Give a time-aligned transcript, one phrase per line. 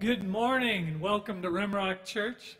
[0.00, 2.56] Good morning and welcome to Rimrock Church.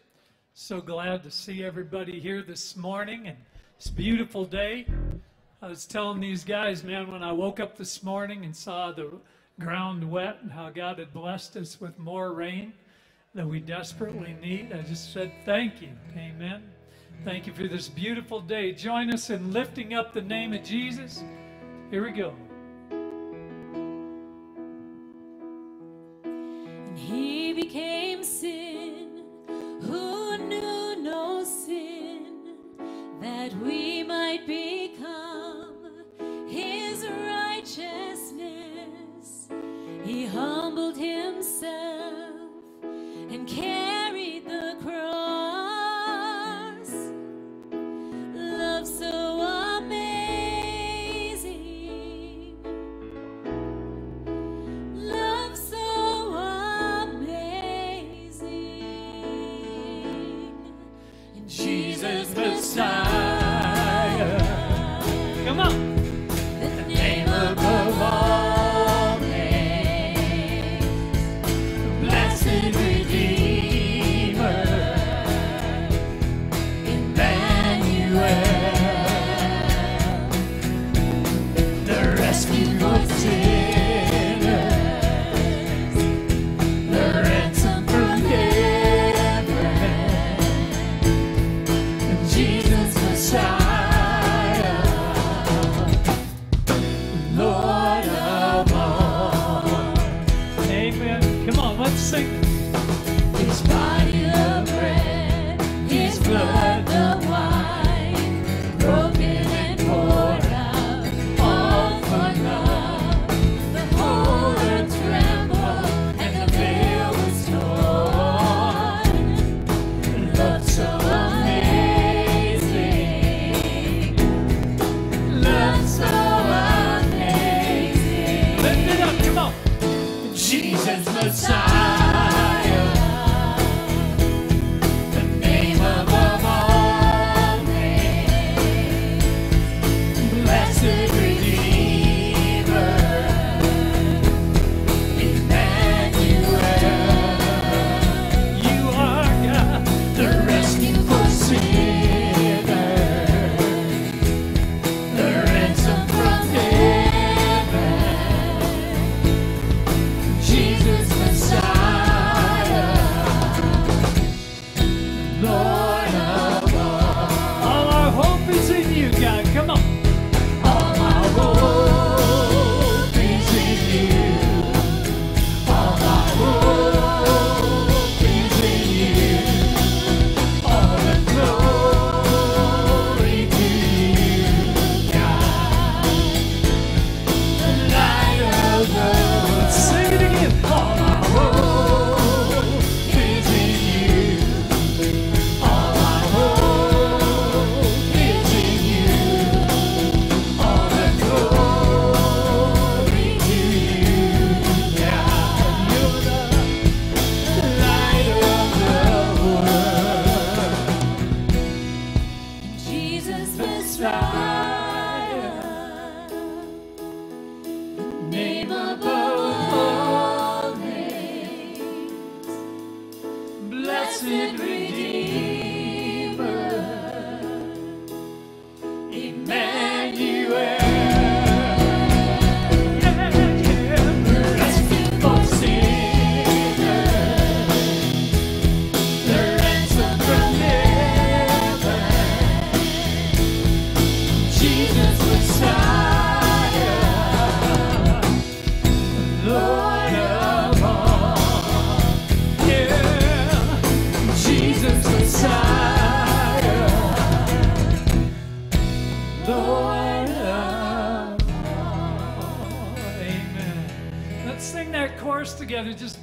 [0.55, 3.37] So glad to see everybody here this morning and
[3.77, 4.89] it's a beautiful day.
[5.63, 9.13] I was telling these guys, man, when I woke up this morning and saw the
[9.61, 12.73] ground wet and how God had blessed us with more rain
[13.37, 15.91] that we desperately need, I just said thank you.
[16.17, 16.65] Amen.
[17.25, 18.73] Thank you for this beautiful day.
[18.73, 21.23] Join us in lifting up the name of Jesus.
[21.93, 22.35] Here we go.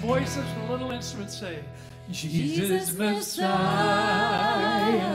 [0.05, 1.59] voices from little instruments say,
[2.11, 3.47] Jesus, Jesus Messiah.
[4.91, 5.14] Messiah.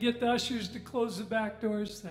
[0.00, 2.10] Get the ushers to close the back doors, you.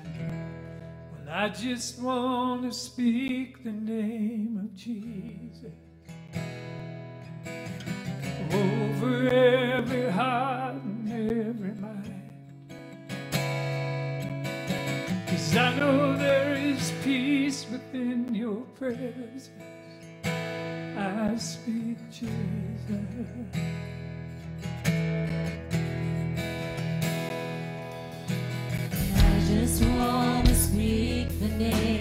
[1.12, 5.72] Well, I just want to speak the name of Jesus
[8.52, 12.32] over every heart and every mind.
[15.28, 19.52] Cause I know there is peace within your presence.
[20.26, 22.66] I speak Jesus.
[29.78, 31.95] Just want to speak the name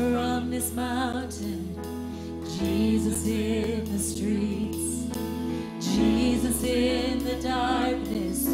[0.00, 1.76] from this mountain,
[2.58, 5.14] Jesus in the streets,
[5.94, 8.48] Jesus in the darkness.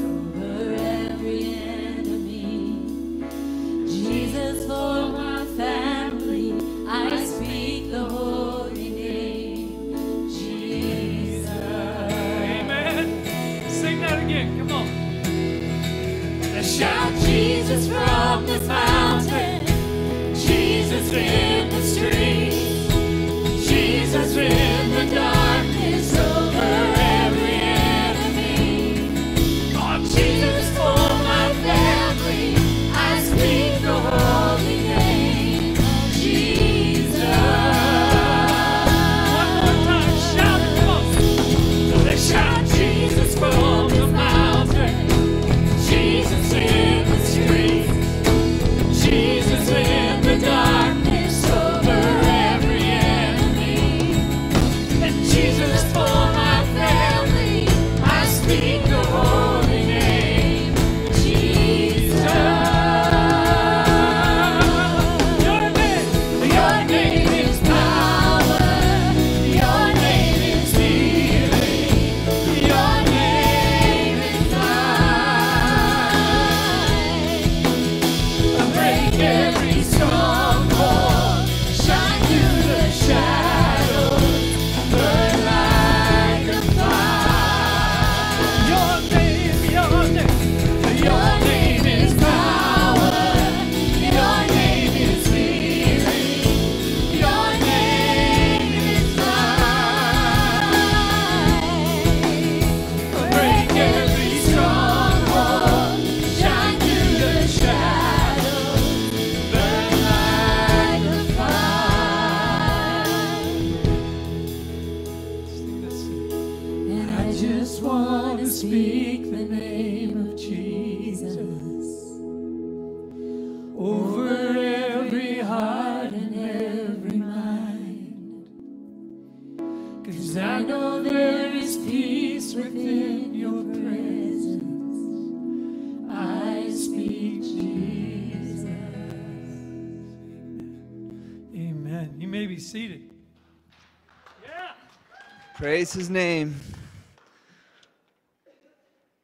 [145.76, 146.58] Praise his name.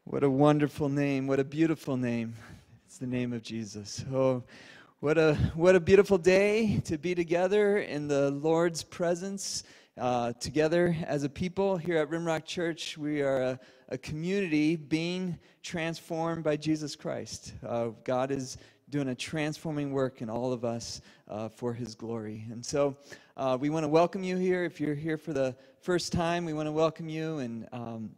[0.04, 1.26] What a wonderful name.
[1.26, 2.34] What a beautiful name.
[2.84, 4.04] It's the name of Jesus.
[4.12, 4.42] Oh,
[5.00, 9.64] what a, what a beautiful day to be together in the Lord's presence,
[9.96, 12.98] uh, together as a people here at Rimrock Church.
[12.98, 17.54] We are a, a community being transformed by Jesus Christ.
[17.66, 18.58] Uh, God is
[18.90, 21.00] doing a transforming work in all of us
[21.32, 22.44] uh, for his glory.
[22.50, 22.94] And so
[23.36, 24.64] uh, we want to welcome you here.
[24.64, 28.10] If you're here for the first time, we want to welcome you and um,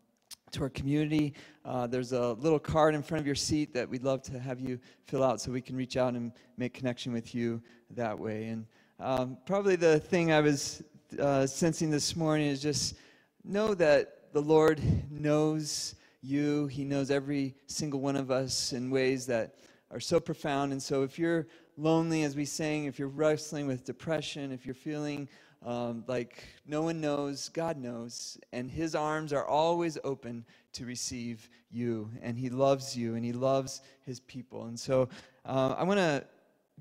[0.51, 1.33] to our community.
[1.65, 4.61] Uh, there's a little card in front of your seat that we'd love to have
[4.61, 8.47] you fill out so we can reach out and make connection with you that way.
[8.47, 8.67] And
[8.99, 10.83] um, probably the thing I was
[11.21, 12.97] uh, sensing this morning is just
[13.45, 16.67] know that the Lord knows you.
[16.67, 19.55] He knows every single one of us in ways that
[19.93, 20.73] are so profound.
[20.73, 24.75] And so if you're lonely, as we sang, if you're wrestling with depression, if you're
[24.75, 25.29] feeling
[25.65, 31.49] um, like no one knows, God knows, and His arms are always open to receive
[31.71, 34.67] you, and He loves you, and He loves His people.
[34.67, 35.09] And so
[35.47, 36.25] uh, I want to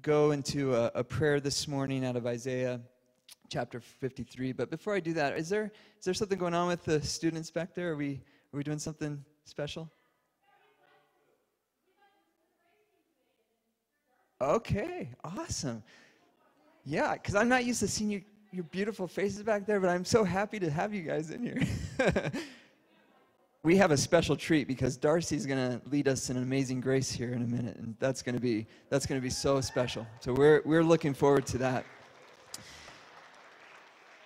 [0.01, 2.81] go into a, a prayer this morning out of Isaiah
[3.49, 4.51] chapter 53.
[4.51, 7.51] But before I do that, is there is there something going on with the students
[7.51, 7.91] back there?
[7.91, 8.21] Are we
[8.53, 9.89] are we doing something special?
[14.43, 15.81] Okay, awesome.
[16.85, 18.21] Yeah, because I'm not used to seeing you,
[18.51, 21.61] your beautiful faces back there, but I'm so happy to have you guys in here.
[23.63, 27.09] we have a special treat because Darcy's going to lead us in an amazing grace
[27.09, 30.05] here in a minute, and that's going to be that's going to be so special.
[30.19, 31.85] So we're we're looking forward to that.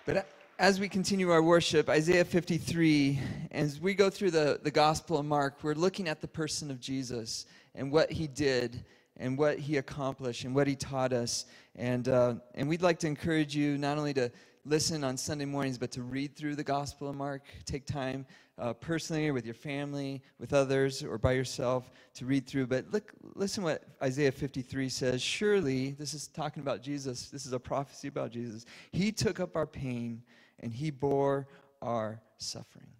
[0.04, 0.26] But
[0.58, 3.20] as we continue our worship, Isaiah 53,
[3.52, 6.80] as we go through the, the Gospel of Mark, we're looking at the person of
[6.80, 7.46] Jesus
[7.76, 8.84] and what he did
[9.18, 11.46] and what he accomplished and what he taught us.
[11.76, 14.30] And, uh, and we'd like to encourage you not only to
[14.64, 17.42] listen on Sunday mornings, but to read through the Gospel of Mark.
[17.64, 18.26] Take time
[18.58, 22.66] uh, personally or with your family, with others, or by yourself to read through.
[22.66, 25.22] But look, listen what Isaiah 53 says.
[25.22, 27.30] Surely, this is talking about Jesus.
[27.30, 28.66] This is a prophecy about Jesus.
[28.92, 30.22] He took up our pain
[30.60, 31.48] and he bore
[31.80, 32.90] our suffering.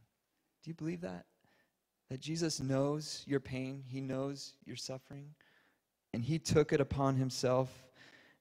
[0.62, 1.26] Do you believe that?
[2.10, 5.34] That Jesus knows your pain, he knows your suffering,
[6.12, 7.68] and he took it upon himself.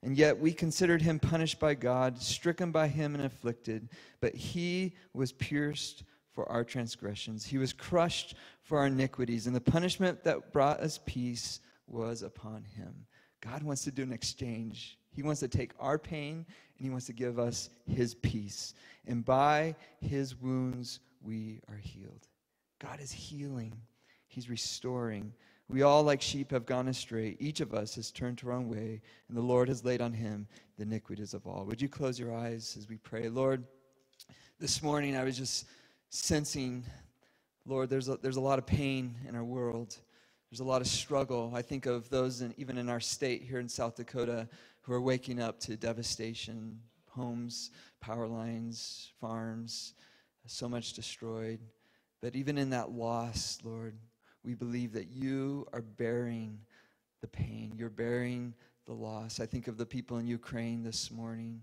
[0.02, 3.88] And yet we considered him punished by God, stricken by him, and afflicted.
[4.20, 9.60] But he was pierced for our transgressions, he was crushed for our iniquities, and the
[9.60, 11.58] punishment that brought us peace
[11.88, 12.94] was upon him.
[13.40, 14.98] God wants to do an exchange.
[15.10, 16.46] He wants to take our pain
[16.76, 18.74] and he wants to give us his peace.
[19.06, 22.28] And by his wounds, we are healed.
[22.78, 23.74] God is healing,
[24.28, 25.32] he's restoring.
[25.70, 27.36] We all, like sheep, have gone astray.
[27.38, 30.14] Each of us has turned to our own way, and the Lord has laid on
[30.14, 30.46] him
[30.76, 31.64] the iniquities of all.
[31.66, 33.28] Would you close your eyes as we pray?
[33.28, 33.64] Lord,
[34.58, 35.66] this morning I was just
[36.08, 36.84] sensing,
[37.66, 39.96] Lord, there's a, there's a lot of pain in our world.
[40.50, 41.52] There's a lot of struggle.
[41.54, 44.48] I think of those in, even in our state here in South Dakota
[44.80, 49.92] who are waking up to devastation homes, power lines, farms,
[50.46, 51.60] so much destroyed.
[52.22, 53.94] But even in that loss, Lord,
[54.48, 56.58] we believe that you are bearing
[57.20, 57.74] the pain.
[57.76, 58.54] You're bearing
[58.86, 59.40] the loss.
[59.40, 61.60] I think of the people in Ukraine this morning.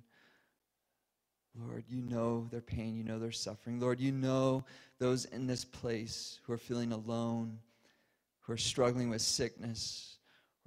[1.59, 3.79] Lord, you know their pain, you know their suffering.
[3.79, 4.65] Lord, you know
[4.99, 7.57] those in this place who are feeling alone,
[8.41, 10.17] who are struggling with sickness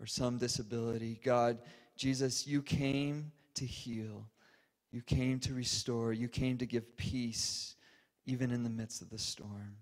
[0.01, 1.21] or some disability.
[1.23, 1.59] God,
[1.95, 4.27] Jesus, you came to heal,
[4.91, 7.77] you came to restore, you came to give peace,
[8.27, 9.77] even in the midst of the storm.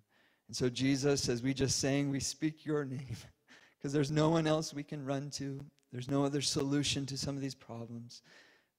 [0.49, 3.17] And so, Jesus, as we just sang, we speak your name
[3.79, 5.65] because there's no one else we can run to.
[5.93, 8.23] There's no other solution to some of these problems.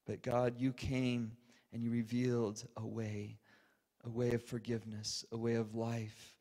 [0.05, 1.33] But God, you came
[1.73, 3.37] and you revealed a way,
[4.05, 6.37] a way of forgiveness, a way of life,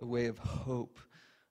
[0.00, 0.98] a way of hope,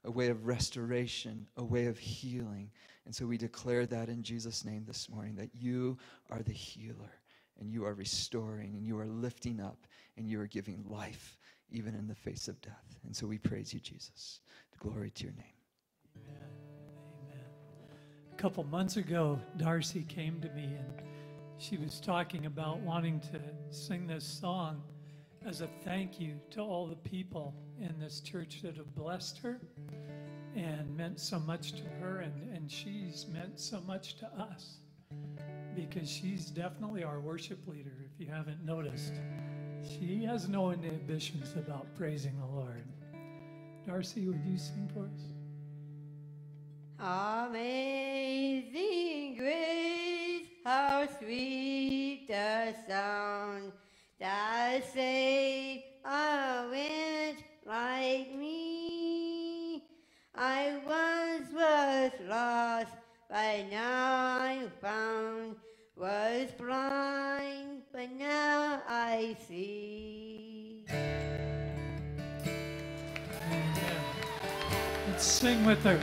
[0.04, 2.70] a way of restoration, a way of healing.
[3.06, 5.98] And so we declare that in Jesus' name this morning that you
[6.30, 7.20] are the healer
[7.60, 11.38] and you are restoring and you are lifting up and you are giving life
[11.72, 12.98] even in the face of death.
[13.06, 14.40] And so we praise you, Jesus.
[14.80, 15.44] Glory to your name.
[16.16, 16.50] Amen.
[17.28, 17.46] Amen.
[18.32, 21.02] A couple months ago, Darcy came to me and
[21.58, 24.82] she was talking about wanting to sing this song.
[25.46, 29.60] as a thank you to all the people in this church that have blessed her
[30.56, 34.78] and meant so much to her, and, and she's meant so much to us
[35.76, 39.14] because she's definitely our worship leader, if you haven't noticed.
[39.88, 42.84] She has no inhibitions about praising the Lord.
[43.86, 45.22] Darcy, would you sing for us?
[47.48, 53.72] Amazing grace, how sweet the sound
[54.20, 59.84] that saved a wretch like me.
[60.34, 62.94] I once was lost,
[63.30, 65.58] but now I'm found.
[65.98, 67.25] Was blind,
[68.06, 70.84] but now I see.
[75.08, 76.00] Let's sing with her.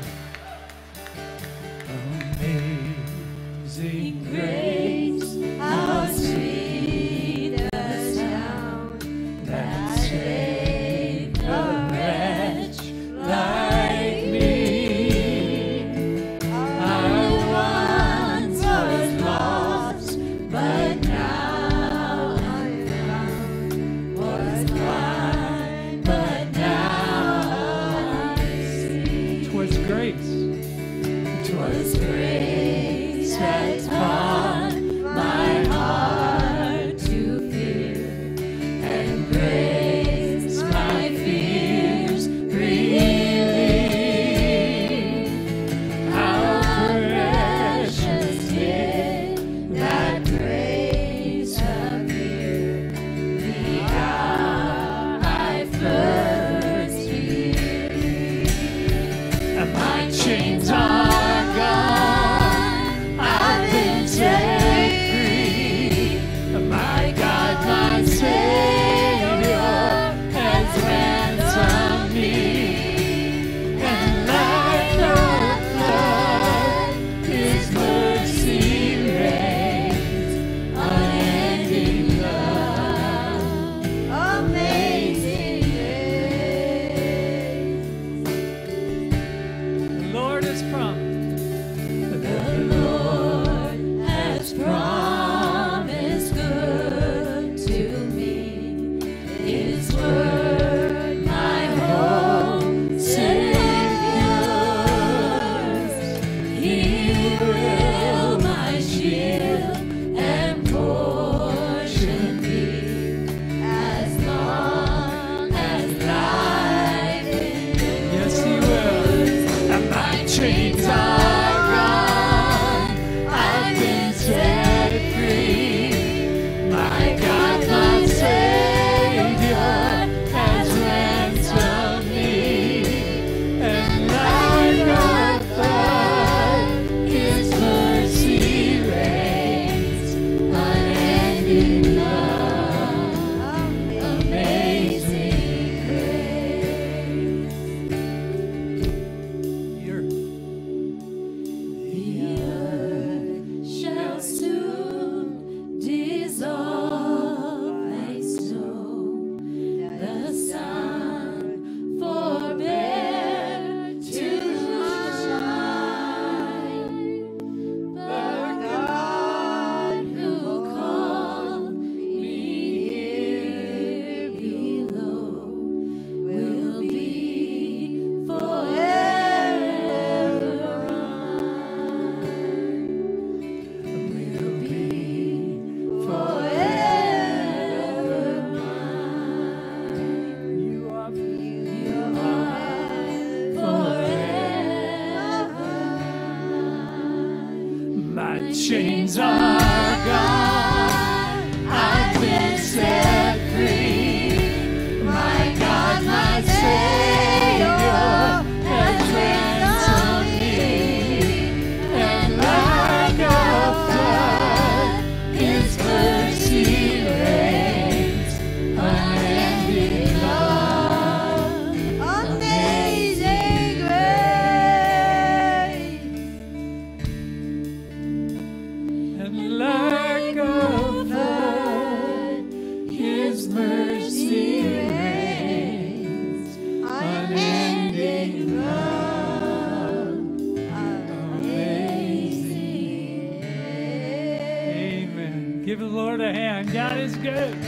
[246.63, 247.59] and God is good.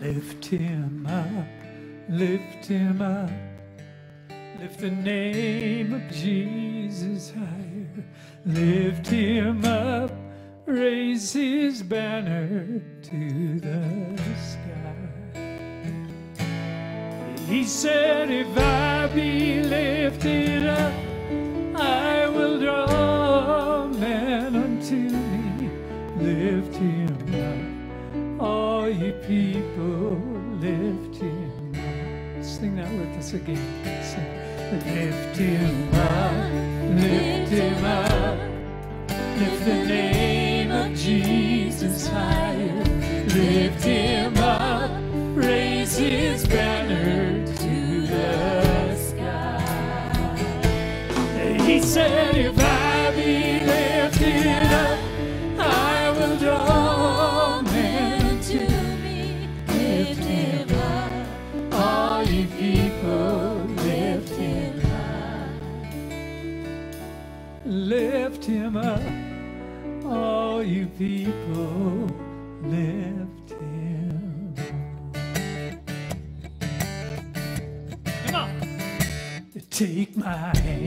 [0.00, 1.46] Lift him up,
[2.08, 3.30] lift him up,
[4.58, 8.04] lift the name of Jesus higher.
[8.46, 10.10] Lift him up,
[10.64, 14.96] raise his banner to the sky.
[17.46, 18.71] He said, If I
[33.34, 33.56] again.
[34.02, 36.11] Say, lift him up.
[79.72, 80.81] Take my hand.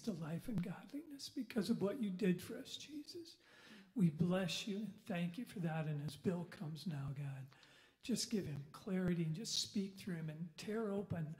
[0.00, 3.36] to life and godliness because of what you did for us, Jesus.
[3.96, 5.86] We bless you and thank you for that.
[5.86, 7.44] And as Bill comes now, God,
[8.04, 11.34] just give him clarity and just speak through him and tear open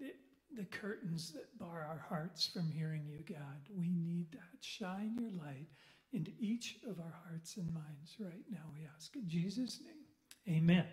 [0.00, 0.12] the,
[0.56, 3.60] the curtains that bar our hearts from hearing you, God.
[3.76, 4.58] We need that.
[4.60, 5.68] Shine your light
[6.12, 9.14] into each of our hearts and minds right now, we ask.
[9.16, 10.86] In Jesus' name, amen.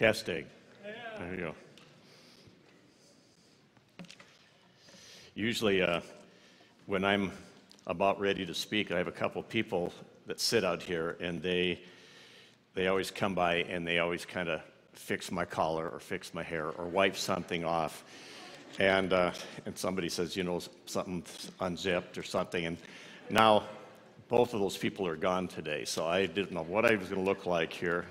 [0.00, 0.46] Testing.
[1.18, 1.54] There you go.
[5.34, 6.00] Usually, uh,
[6.86, 7.32] when I'm
[7.86, 9.92] about ready to speak, I have a couple people
[10.26, 11.82] that sit out here, and they
[12.72, 14.62] they always come by and they always kind of
[14.94, 18.02] fix my collar or fix my hair or wipe something off,
[18.78, 19.32] and uh,
[19.66, 21.22] and somebody says, you know, something
[21.60, 22.78] unzipped or something, and
[23.28, 23.64] now
[24.28, 27.22] both of those people are gone today, so I didn't know what I was going
[27.22, 28.06] to look like here.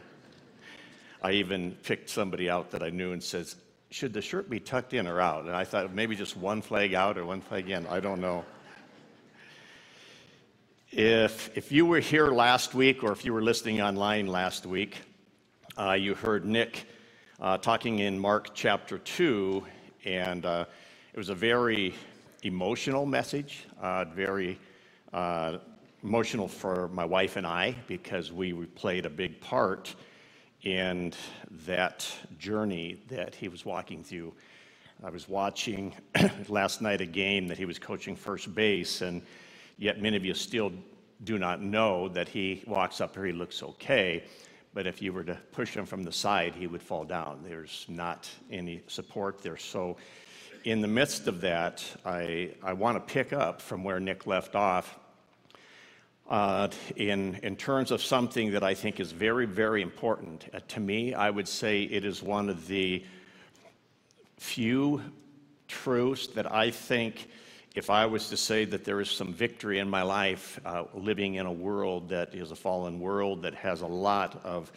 [1.22, 3.56] I even picked somebody out that I knew and says,
[3.92, 5.46] should the shirt be tucked in or out?
[5.46, 7.86] And I thought maybe just one flag out or one flag in.
[7.88, 8.46] I don't know.
[10.92, 14.98] If, if you were here last week or if you were listening online last week,
[15.78, 16.86] uh, you heard Nick
[17.40, 19.64] uh, talking in Mark chapter 2,
[20.06, 20.66] and uh,
[21.14, 21.94] it was a very
[22.44, 24.60] emotional message, uh, very
[25.14, 25.58] uh,
[26.04, 29.96] emotional for my wife and I because we played a big part
[30.64, 31.14] in
[31.66, 34.34] that journey that he was walking through.
[35.04, 35.96] I was watching
[36.50, 39.22] last night a game that he was coaching first base, and
[39.78, 40.72] yet many of you still
[41.24, 44.24] do not know that he walks up here, he looks okay,
[44.74, 47.42] but if you were to push him from the side, he would fall down.
[47.44, 49.58] There's not any support there.
[49.58, 49.98] So,
[50.66, 54.56] in the midst of that, I, I want to pick up from where Nick left
[54.56, 54.99] off
[56.30, 60.46] uh, in, in terms of something that I think is very, very important.
[60.54, 63.04] Uh, to me, I would say it is one of the
[64.38, 65.02] few
[65.68, 67.28] truths that I think,
[67.76, 71.36] if I was to say that there is some victory in my life, uh, living
[71.36, 74.72] in a world that is a fallen world that has a lot of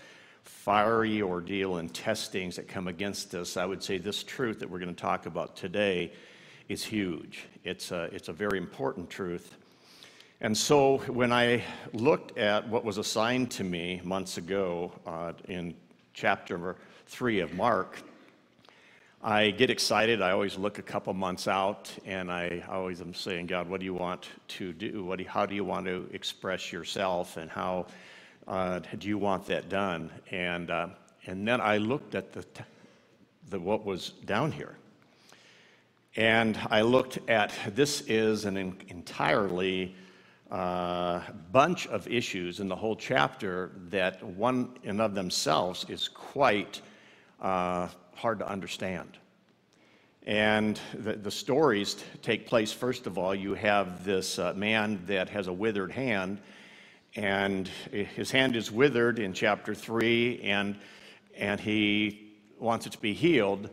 [0.45, 4.79] fiery ordeal and testings that come against us, I would say this truth that we're
[4.79, 6.12] going to talk about today
[6.69, 7.47] is huge.
[7.62, 9.57] It's a, it's a very important truth.
[10.45, 15.73] And so when I looked at what was assigned to me months ago uh, in
[16.15, 16.75] chapter
[17.07, 18.03] three of Mark,
[19.23, 20.21] I get excited.
[20.21, 23.87] I always look a couple months out, and I always am saying, God, what do
[23.87, 25.05] you want to do?
[25.05, 27.87] What do how do you want to express yourself, and how
[28.49, 30.11] uh, do you want that done?
[30.33, 30.89] And, uh,
[31.27, 32.45] and then I looked at the,
[33.49, 34.75] the, what was down here.
[36.17, 39.95] And I looked at this is an entirely
[40.53, 46.83] uh, bunch of issues in the whole chapter that one in of themselves is quite
[47.41, 49.17] uh, hard to understand.
[50.27, 55.31] And the, the, stories take place, first of all, you have this uh, man that
[55.31, 56.38] has a withered hand,
[57.17, 60.77] and his hand is withered in chapter 3, and,
[61.35, 63.71] and he wants it to be healed.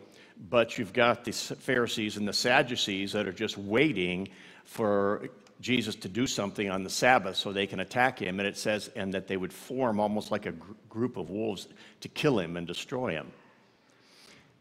[0.49, 4.29] But you've got the Pharisees and the Sadducees that are just waiting
[4.63, 5.29] for
[5.61, 8.39] Jesus to do something on the Sabbath so they can attack him.
[8.39, 11.67] And it says, and that they would form almost like a gr- group of wolves
[11.99, 13.31] to kill him and destroy him.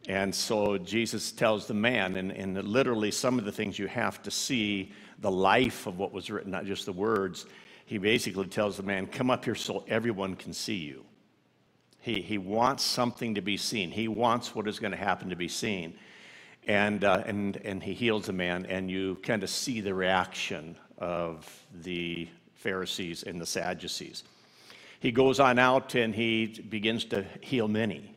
[0.08, 4.22] And so Jesus tells the man, and, and literally some of the things you have
[4.22, 7.46] to see the life of what was written, not just the words.
[7.86, 11.04] He basically tells the man, Come up here so everyone can see you.
[12.00, 15.36] He, he wants something to be seen, he wants what is going to happen to
[15.36, 15.98] be seen.
[16.66, 20.76] And, uh, and, and he heals the man, and you kind of see the reaction
[20.98, 24.24] of the Pharisees and the Sadducees.
[25.00, 28.14] He goes on out and he begins to heal many.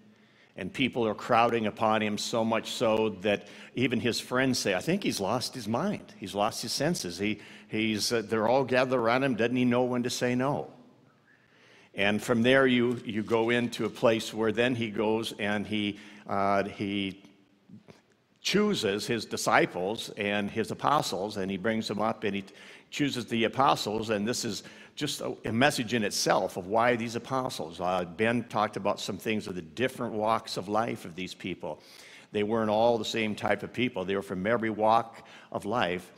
[0.58, 4.82] And people are crowding upon him so much so that even his friends say, I
[4.82, 6.14] think he's lost his mind.
[6.18, 7.18] He's lost his senses.
[7.18, 7.40] He,
[7.70, 9.36] he's, uh, they're all gathered around him.
[9.36, 10.72] Doesn't he know when to say no?
[11.94, 16.00] And from there, you, you go into a place where then he goes and he,
[16.28, 17.24] uh, he
[18.42, 22.44] chooses his disciples and his apostles, and he brings them up and he
[22.90, 24.10] chooses the apostles.
[24.10, 24.64] And this is
[24.96, 27.80] just a, message in itself of why these apostles.
[27.80, 31.82] Uh, ben talked about some things of the different walks of life of these people.
[32.32, 36.12] They weren't all the same type of people, they were from every walk of life.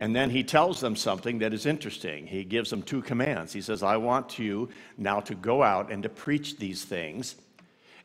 [0.00, 2.26] And then he tells them something that is interesting.
[2.26, 3.52] He gives them two commands.
[3.52, 7.34] He says, I want you now to go out and to preach these things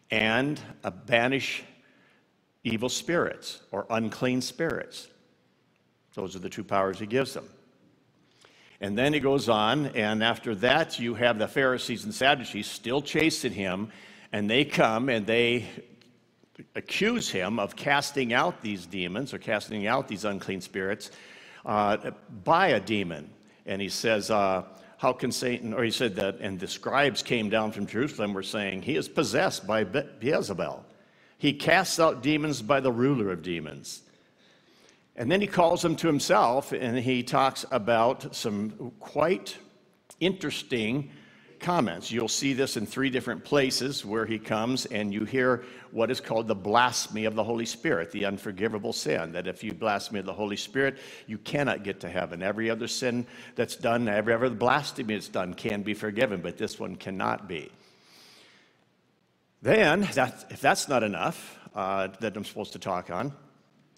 [0.09, 1.63] and uh, banish
[2.63, 5.07] evil spirits or unclean spirits.
[6.13, 7.47] Those are the two powers he gives them.
[8.79, 13.01] And then he goes on, and after that, you have the Pharisees and Sadducees still
[13.01, 13.89] chasing him,
[14.31, 15.67] and they come and they
[16.75, 21.11] accuse him of casting out these demons or casting out these unclean spirits
[21.65, 22.11] uh,
[22.43, 23.29] by a demon.
[23.65, 24.63] And he says, uh,
[24.97, 28.43] how can Satan, or he said that, and the scribes came down from Jerusalem, were
[28.43, 30.03] saying, He is possessed by Be-.
[31.37, 34.01] He casts out demons by the ruler of demons.
[35.15, 39.57] And then he calls them to himself and he talks about some quite
[40.19, 41.11] interesting
[41.59, 42.11] comments.
[42.11, 46.19] You'll see this in three different places where he comes and you hear what is
[46.19, 49.31] called the blasphemy of the Holy Spirit, the unforgivable sin.
[49.31, 52.43] That if you blaspheme the Holy Spirit, you cannot get to heaven.
[52.43, 56.79] Every other sin that's done, every other blasphemy that's done can be forgiven, but this
[56.79, 57.71] one cannot be.
[59.63, 63.31] Then, that, if that's not enough uh, that I'm supposed to talk on,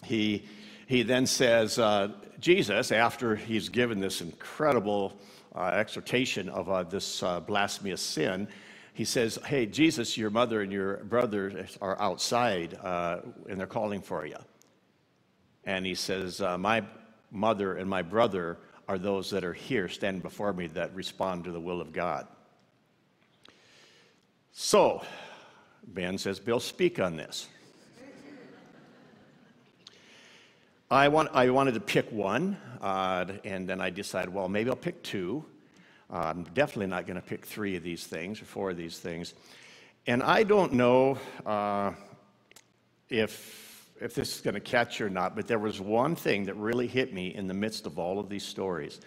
[0.03, 0.45] he,
[0.85, 5.17] he then says, uh, Jesus, after he's given this incredible
[5.55, 8.47] uh, exhortation of uh, this uh, blasphemous sin,
[8.93, 14.03] he says, Hey, Jesus, your mother and your brother are outside uh, and they're calling
[14.03, 14.37] for you.
[15.63, 16.83] And he says, My
[17.31, 21.51] mother and my brother are those that are here standing before me that respond to
[21.51, 22.27] the will of God.
[24.51, 25.01] So,
[25.87, 27.47] Ben says, Bill, speak on this.
[30.89, 34.75] I, want, I wanted to pick one, uh, and then I decided, well, maybe I'll
[34.75, 35.43] pick two.
[36.11, 38.99] Uh, I'm definitely not going to pick three of these things or four of these
[38.99, 39.33] things.
[40.05, 41.93] And I don't know uh,
[43.09, 46.45] if, if this is going to catch you or not, but there was one thing
[46.45, 49.01] that really hit me in the midst of all of these stories.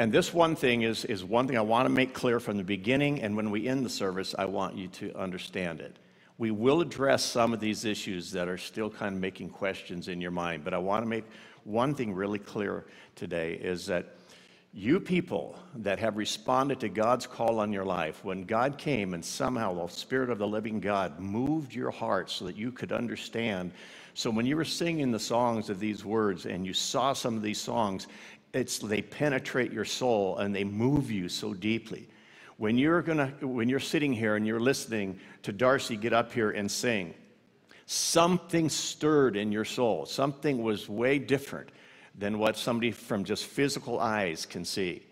[0.00, 2.64] And this one thing is, is one thing I want to make clear from the
[2.64, 5.98] beginning, and when we end the service, I want you to understand it.
[6.38, 10.18] We will address some of these issues that are still kind of making questions in
[10.18, 11.26] your mind, but I want to make
[11.64, 14.16] one thing really clear today is that
[14.72, 19.22] you people that have responded to God's call on your life, when God came and
[19.22, 23.72] somehow the Spirit of the living God moved your heart so that you could understand.
[24.14, 27.42] So when you were singing the songs of these words and you saw some of
[27.42, 28.06] these songs,
[28.52, 32.08] it's, they penetrate your soul and they move you so deeply.
[32.56, 36.50] When you're, gonna, when you're sitting here and you're listening to Darcy get up here
[36.50, 37.14] and sing,
[37.86, 40.06] something stirred in your soul.
[40.06, 41.70] Something was way different
[42.16, 45.02] than what somebody from just physical eyes can see.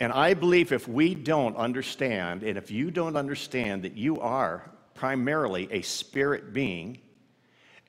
[0.00, 4.70] And I believe if we don't understand, and if you don't understand that you are
[4.94, 6.98] primarily a spirit being,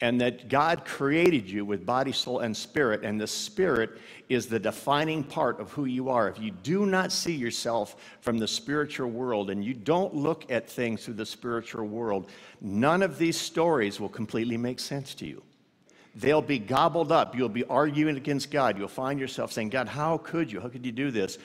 [0.01, 4.59] and that God created you with body, soul, and spirit, and the spirit is the
[4.59, 6.29] defining part of who you are.
[6.29, 10.69] If you do not see yourself from the spiritual world and you don't look at
[10.69, 12.29] things through the spiritual world,
[12.61, 15.43] none of these stories will completely make sense to you.
[16.15, 17.35] They'll be gobbled up.
[17.35, 18.77] You'll be arguing against God.
[18.77, 20.59] You'll find yourself saying, God, how could you?
[20.59, 21.37] How could you do this?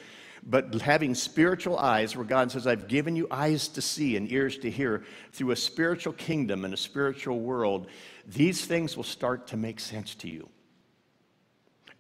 [0.47, 4.59] But having spiritual eyes, where God says, I've given you eyes to see and ears
[4.59, 7.89] to hear through a spiritual kingdom and a spiritual world,
[8.27, 10.49] these things will start to make sense to you.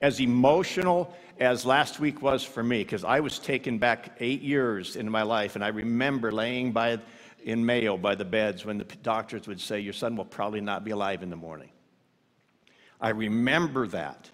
[0.00, 4.96] As emotional as last week was for me, because I was taken back eight years
[4.96, 6.98] in my life, and I remember laying by
[7.44, 10.84] in Mayo by the beds when the doctors would say, Your son will probably not
[10.84, 11.70] be alive in the morning.
[13.00, 14.30] I remember that.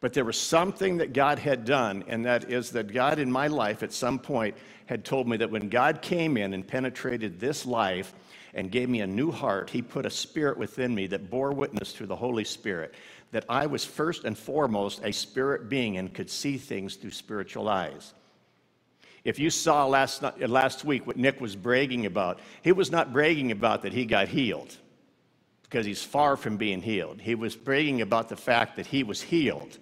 [0.00, 3.46] But there was something that God had done, and that is that God in my
[3.46, 7.64] life at some point had told me that when God came in and penetrated this
[7.64, 8.12] life
[8.54, 11.92] and gave me a new heart, He put a spirit within me that bore witness
[11.92, 12.94] through the Holy Spirit
[13.32, 17.68] that I was first and foremost a spirit being and could see things through spiritual
[17.68, 18.14] eyes.
[19.24, 23.50] If you saw last, last week what Nick was bragging about, he was not bragging
[23.50, 24.76] about that he got healed
[25.64, 27.20] because he's far from being healed.
[27.20, 29.78] He was bragging about the fact that he was healed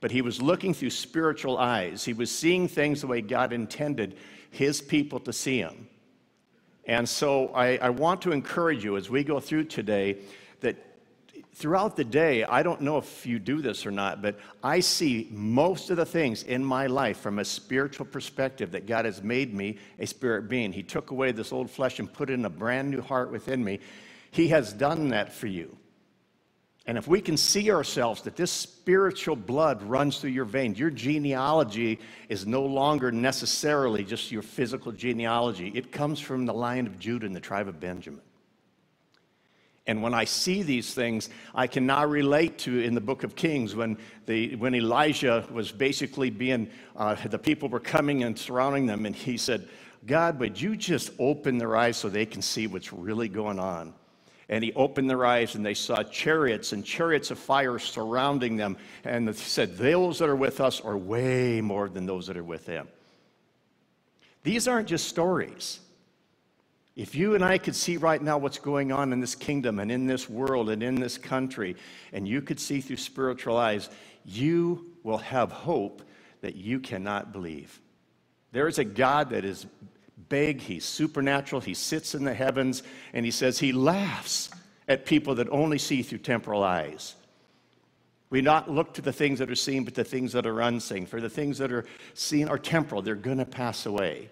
[0.00, 2.04] but he was looking through spiritual eyes.
[2.04, 4.16] He was seeing things the way God intended
[4.50, 5.88] his people to see him.
[6.86, 10.18] And so I, I, want to encourage you as we go through today
[10.60, 10.76] that
[11.54, 15.28] throughout the day, I don't know if you do this or not, but I see
[15.30, 19.54] most of the things in my life from a spiritual perspective that God has made
[19.54, 20.72] me a spirit being.
[20.72, 23.80] He took away this old flesh and put in a brand new heart within me.
[24.30, 25.76] He has done that for you.
[26.86, 30.90] And if we can see ourselves that this spiritual blood runs through your veins, your
[30.90, 35.70] genealogy is no longer necessarily just your physical genealogy.
[35.74, 38.22] It comes from the line of Judah and the tribe of Benjamin.
[39.86, 43.34] And when I see these things, I can now relate to in the book of
[43.34, 48.86] Kings when, the, when Elijah was basically being, uh, the people were coming and surrounding
[48.86, 49.68] them, and he said,
[50.06, 53.94] God, would you just open their eyes so they can see what's really going on?
[54.50, 58.76] And he opened their eyes and they saw chariots and chariots of fire surrounding them.
[59.04, 62.44] And he said, Those that are with us are way more than those that are
[62.44, 62.88] with them.
[64.42, 65.78] These aren't just stories.
[66.96, 69.90] If you and I could see right now what's going on in this kingdom and
[69.90, 71.76] in this world and in this country,
[72.12, 73.88] and you could see through spiritual eyes,
[74.24, 76.02] you will have hope
[76.40, 77.80] that you cannot believe.
[78.50, 79.66] There is a God that is
[80.30, 84.48] big, he's supernatural, he sits in the heavens, and he says he laughs
[84.88, 87.14] at people that only see through temporal eyes.
[88.30, 91.04] We not look to the things that are seen, but the things that are unseen.
[91.04, 94.30] For the things that are seen are temporal, they're going to pass away.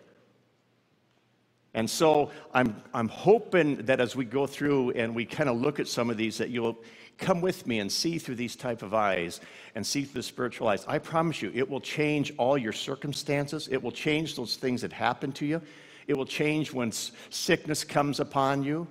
[1.74, 5.78] And so I'm, I'm hoping that as we go through and we kind of look
[5.78, 6.78] at some of these, that you'll
[7.18, 9.40] come with me and see through these type of eyes
[9.74, 10.84] and see through the spiritual eyes.
[10.88, 13.68] I promise you, it will change all your circumstances.
[13.70, 15.60] It will change those things that happen to you.
[16.08, 18.88] It will change when sickness comes upon you.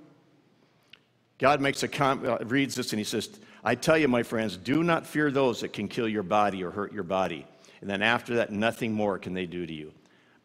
[1.38, 3.28] God makes a com- uh, reads this and he says,
[3.62, 6.70] "I tell you, my friends, do not fear those that can kill your body or
[6.70, 7.46] hurt your body,
[7.80, 9.92] and then after that, nothing more can they do to you.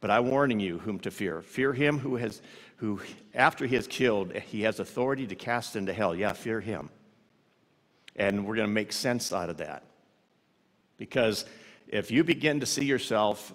[0.01, 1.41] But I'm warning you whom to fear.
[1.41, 2.41] Fear him who has,
[2.77, 2.99] who
[3.33, 6.13] after he has killed, he has authority to cast into hell.
[6.13, 6.89] Yeah, fear him.
[8.15, 9.83] And we're going to make sense out of that.
[10.97, 11.45] Because
[11.87, 13.53] if you begin to see yourself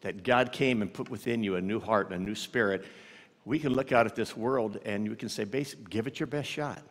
[0.00, 2.84] that God came and put within you a new heart and a new spirit,
[3.44, 6.48] we can look out at this world and we can say, give it your best
[6.48, 6.82] shot.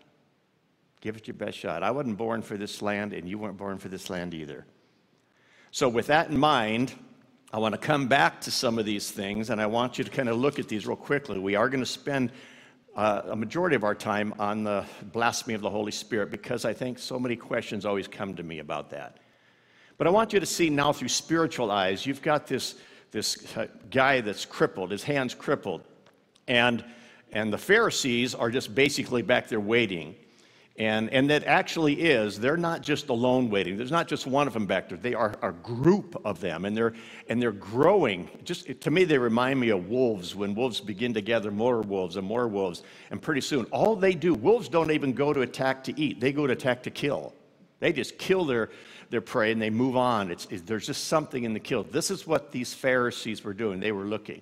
[1.02, 1.84] Give it your best shot.
[1.84, 4.66] I wasn't born for this land, and you weren't born for this land either.
[5.70, 6.94] So, with that in mind,
[7.54, 10.10] I want to come back to some of these things, and I want you to
[10.10, 11.38] kind of look at these real quickly.
[11.38, 12.32] We are going to spend
[12.96, 16.74] uh, a majority of our time on the blasphemy of the Holy Spirit because I
[16.74, 19.20] think so many questions always come to me about that.
[20.00, 22.06] But I want you to see now through spiritual eyes.
[22.06, 22.76] You've got this,
[23.12, 25.82] this uh, guy that's crippled, his hand's crippled,
[26.48, 26.84] and,
[27.32, 30.16] and the Pharisees are just basically back there waiting.
[30.80, 33.78] And, and that actually is, they're not just alone waiting.
[33.78, 34.98] There's not just one of them back there.
[35.00, 36.94] They are a group of them, and they're,
[37.30, 38.30] and they're growing.
[38.44, 42.16] Just to me, they remind me of wolves when wolves begin to gather more wolves
[42.16, 42.84] and more wolves.
[43.10, 46.32] And pretty soon, all they do, wolves don't even go to attack to eat, they
[46.32, 47.34] go to attack to kill.
[47.80, 48.70] They just kill their,
[49.10, 50.32] their prey and they move on.
[50.32, 51.84] It's, it, there's just something in the kill.
[51.84, 53.80] This is what these Pharisees were doing.
[53.80, 54.42] They were looking.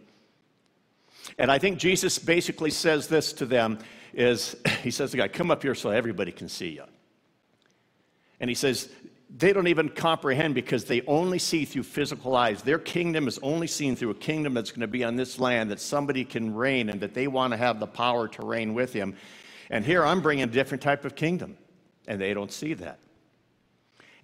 [1.37, 3.79] And I think Jesus basically says this to them
[4.13, 6.83] is he says to the guy, come up here so everybody can see you.
[8.39, 8.89] And he says,
[9.37, 12.61] they don't even comprehend because they only see through physical eyes.
[12.61, 15.71] Their kingdom is only seen through a kingdom that's going to be on this land,
[15.71, 18.93] that somebody can reign and that they want to have the power to reign with
[18.93, 19.15] him.
[19.69, 21.57] And here I'm bringing a different type of kingdom,
[22.07, 22.99] and they don't see that.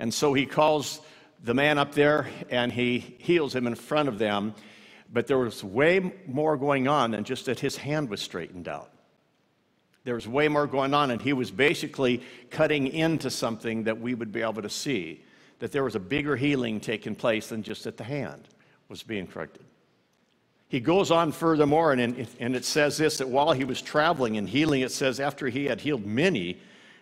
[0.01, 0.99] And so he calls
[1.43, 4.55] the man up there and he heals him in front of them.
[5.13, 8.91] But there was way more going on than just that his hand was straightened out.
[10.03, 14.15] There was way more going on, and he was basically cutting into something that we
[14.15, 15.23] would be able to see.
[15.59, 18.47] That there was a bigger healing taking place than just that the hand
[18.89, 19.65] was being corrected.
[20.69, 24.49] He goes on furthermore, and, and it says this that while he was traveling and
[24.49, 26.57] healing, it says after he had healed many,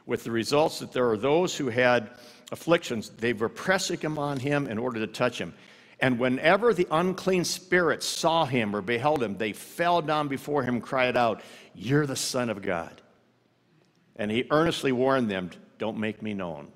[0.09, 2.09] with the results that there are those who had
[2.51, 5.53] afflictions, they were pressing him on him in order to touch him.
[5.99, 10.79] And whenever the unclean spirits saw him or beheld him, they fell down before him
[10.79, 11.41] cried out,
[11.75, 13.01] You're the Son of God.
[14.15, 16.71] And he earnestly warned them, Don't make me known.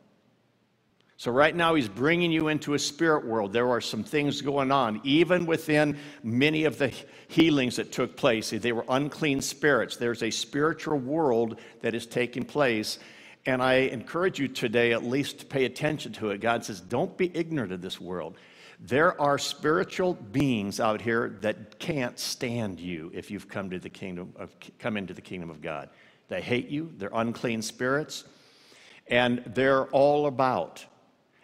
[1.16, 3.54] So, right now, he's bringing you into a spirit world.
[3.54, 6.92] There are some things going on, even within many of the
[7.30, 8.50] healings that took place.
[8.50, 9.96] They were unclean spirits.
[9.96, 13.00] There's a spiritual world that is taking place.
[13.46, 16.39] And I encourage you today at least to pay attention to it.
[16.39, 18.38] God says, Don't be ignorant of this world.
[18.80, 23.89] There are spiritual beings out here that can't stand you if you've come to the
[23.89, 25.89] kingdom of come into the kingdom of God.
[26.30, 28.24] They hate you, they're unclean spirits,
[29.08, 30.86] and they're all about.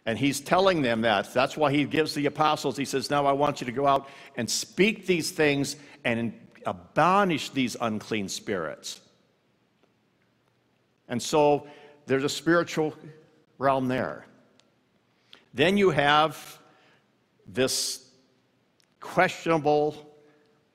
[0.05, 1.33] And he's telling them that.
[1.33, 4.07] That's why he gives the apostles, he says, Now I want you to go out
[4.35, 6.33] and speak these things and
[6.65, 9.01] abolish these unclean spirits.
[11.07, 11.67] And so
[12.09, 12.95] there's a spiritual
[13.59, 14.25] realm there.
[15.53, 16.59] Then you have
[17.45, 18.09] this
[18.99, 19.95] questionable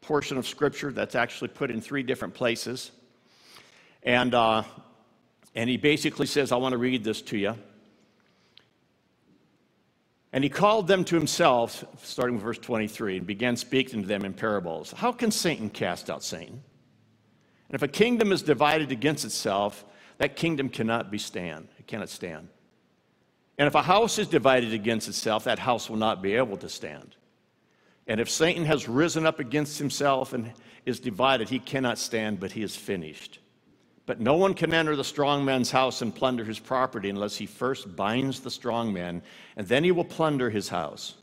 [0.01, 2.93] portion of Scripture that's actually put in three different places.
[4.05, 4.63] And, uh,
[5.57, 7.57] and he basically says, I want to read this to you.
[10.33, 14.25] And he called them to himself, starting with verse 23, and began speaking to them
[14.25, 14.93] in parables.
[14.93, 16.63] How can Satan cast out Satan?
[17.69, 19.85] And if a kingdom is divided against itself,
[20.19, 21.69] that kingdom cannot be stand.
[21.79, 22.49] It cannot stand.
[23.59, 26.69] And if a house is divided against itself, that house will not be able to
[26.69, 27.15] stand.
[28.07, 30.53] And if Satan has risen up against himself and
[30.85, 33.39] is divided, he cannot stand, but he is finished.
[34.07, 37.47] But no one can enter the strong man's house and plunder his property unless he
[37.47, 39.23] first binds the strong man,
[39.57, 41.15] and then he will plunder his house.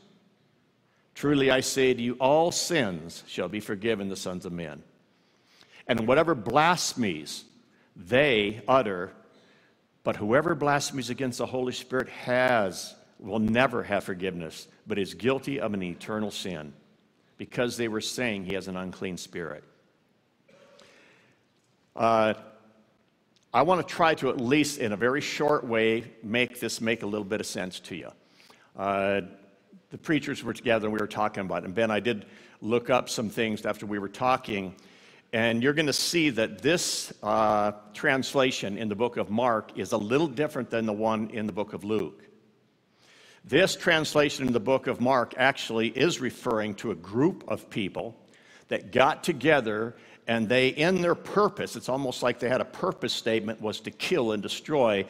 [1.14, 4.82] Truly I say to you, all sins shall be forgiven the sons of men.
[5.86, 7.44] And whatever blasphemies
[7.96, 9.12] they utter,
[10.04, 15.60] but whoever blasphemes against the Holy Spirit has will never have forgiveness, but is guilty
[15.60, 16.72] of an eternal sin
[17.38, 19.64] because they were saying he has an unclean spirit.
[21.94, 22.34] Uh,
[23.54, 27.02] I want to try to, at least in a very short way, make this make
[27.02, 28.10] a little bit of sense to you.
[28.76, 29.20] Uh,
[29.90, 31.66] the preachers were together and we were talking about it.
[31.66, 32.24] And Ben, I did
[32.62, 34.74] look up some things after we were talking.
[35.32, 39.92] And you're going to see that this uh, translation in the book of Mark is
[39.92, 42.22] a little different than the one in the book of Luke.
[43.44, 48.14] This translation in the book of Mark actually is referring to a group of people
[48.68, 49.96] that got together
[50.28, 53.90] and they, in their purpose, it's almost like they had a purpose statement, was to
[53.90, 55.04] kill and destroy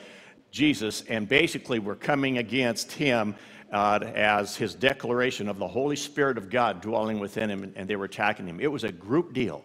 [0.51, 3.35] Jesus, and basically were coming against him
[3.73, 7.97] uh, as his declaration of the Holy Spirit of God dwelling within him, and they
[7.97, 8.61] were attacking him.
[8.61, 9.65] It was a group deal.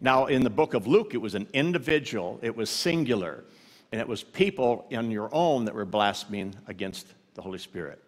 [0.00, 3.44] Now, in the book of Luke, it was an individual, it was singular,
[3.92, 8.02] and it was people in your own that were blaspheming against the Holy Spirit.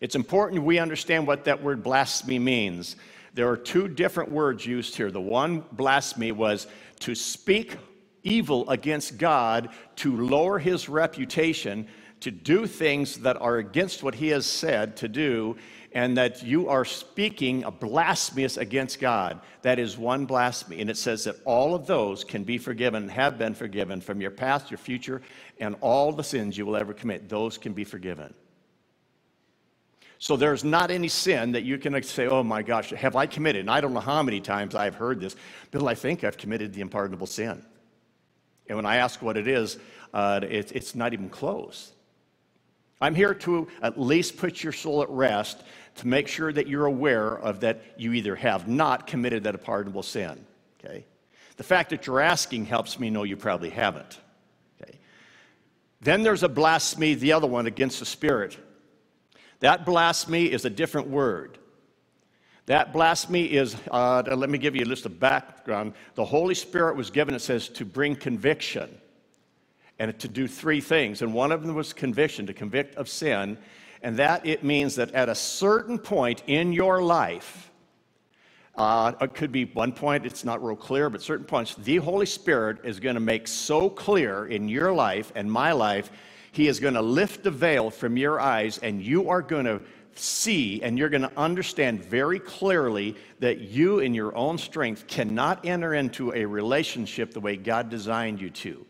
[0.00, 2.96] It's important we understand what that word blasphemy means.
[3.34, 5.10] There are two different words used here.
[5.10, 6.66] The one, blasphemy, was
[7.00, 7.76] to speak
[8.22, 11.86] evil against God, to lower his reputation,
[12.20, 15.56] to do things that are against what he has said to do,
[15.94, 19.40] and that you are speaking a blasphemous against God.
[19.62, 20.80] That is one blasphemy.
[20.80, 24.30] And it says that all of those can be forgiven, have been forgiven from your
[24.30, 25.22] past, your future,
[25.60, 27.28] and all the sins you will ever commit.
[27.28, 28.32] Those can be forgiven.
[30.18, 33.60] So there's not any sin that you can say, oh my gosh, have I committed?
[33.60, 35.34] And I don't know how many times I've heard this,
[35.72, 37.64] Bill, I think I've committed the unpardonable sin.
[38.68, 39.78] And when I ask what it is,
[40.14, 41.92] uh, it, it's not even close.
[43.00, 45.64] I'm here to at least put your soul at rest
[45.96, 49.58] to make sure that you're aware of that you either have not committed that a
[49.58, 50.44] pardonable sin.
[50.78, 51.04] Okay?
[51.56, 54.18] The fact that you're asking helps me know you probably haven't.
[54.80, 54.98] Okay?
[56.00, 58.56] Then there's a blasphemy, the other one, against the Spirit.
[59.60, 61.58] That blasphemy is a different word.
[62.66, 65.94] That blasphemy is, uh, let me give you a list of background.
[66.14, 68.98] The Holy Spirit was given, it says, to bring conviction
[69.98, 71.22] and to do three things.
[71.22, 73.58] And one of them was conviction, to convict of sin.
[74.02, 77.70] And that it means that at a certain point in your life,
[78.74, 82.26] uh, it could be one point, it's not real clear, but certain points, the Holy
[82.26, 86.10] Spirit is going to make so clear in your life and my life
[86.52, 89.80] he is going to lift the veil from your eyes, and you are going to
[90.14, 95.64] see and you're going to understand very clearly that you, in your own strength, cannot
[95.64, 98.84] enter into a relationship the way God designed you to.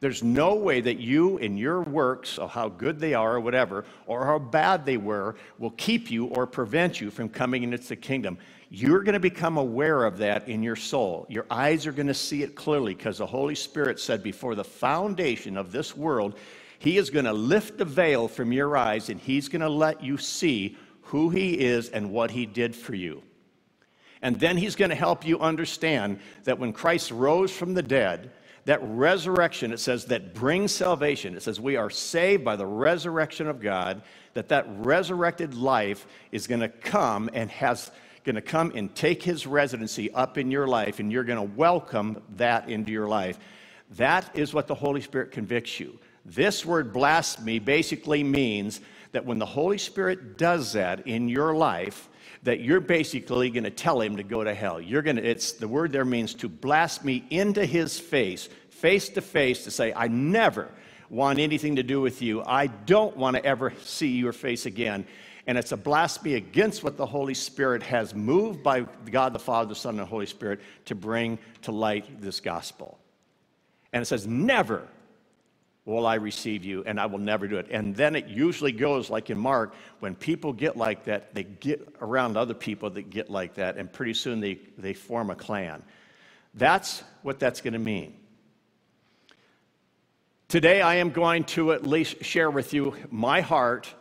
[0.00, 3.84] There's no way that you, in your works, of how good they are or whatever,
[4.06, 7.96] or how bad they were, will keep you or prevent you from coming into the
[7.96, 8.38] kingdom.
[8.70, 11.26] You're going to become aware of that in your soul.
[11.28, 14.64] Your eyes are going to see it clearly because the Holy Spirit said before the
[14.64, 16.38] foundation of this world,
[16.78, 20.02] he is going to lift the veil from your eyes and He's going to let
[20.02, 23.22] you see who He is and what He did for you.
[24.22, 28.30] And then He's going to help you understand that when Christ rose from the dead,
[28.68, 31.34] that resurrection, it says, that brings salvation.
[31.34, 34.02] It says we are saved by the resurrection of God,
[34.34, 37.90] that that resurrected life is going to come and has
[38.24, 41.56] going to come and take his residency up in your life, and you're going to
[41.56, 43.38] welcome that into your life.
[43.92, 45.98] That is what the Holy Spirit convicts you.
[46.26, 52.07] This word blasphemy basically means that when the Holy Spirit does that in your life,
[52.42, 54.80] that you're basically going to tell him to go to hell.
[54.80, 59.20] You're going to, it's the word there means to blaspheme into his face, face to
[59.20, 60.70] face, to say, I never
[61.10, 62.42] want anything to do with you.
[62.44, 65.06] I don't want to ever see your face again.
[65.46, 69.70] And it's a blasphemy against what the Holy Spirit has moved by God the Father,
[69.70, 72.98] the Son, and the Holy Spirit to bring to light this gospel.
[73.92, 74.86] And it says, never
[75.88, 77.66] will I receive you, and I will never do it.
[77.70, 81.88] And then it usually goes like in Mark, when people get like that, they get
[82.00, 85.82] around other people that get like that, and pretty soon they, they form a clan.
[86.54, 88.14] That's what that's going to mean.
[90.48, 93.92] Today, I am going to at least share with you my heart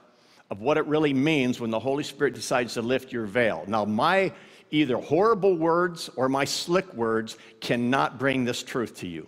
[0.49, 3.63] of what it really means when the Holy Spirit decides to lift your veil.
[3.67, 4.33] Now, my
[4.71, 9.27] either horrible words or my slick words cannot bring this truth to you.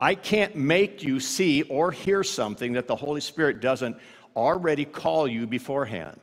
[0.00, 3.96] I can't make you see or hear something that the Holy Spirit doesn't
[4.36, 6.20] already call you beforehand.